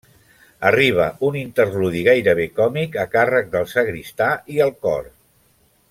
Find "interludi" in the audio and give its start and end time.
1.41-2.01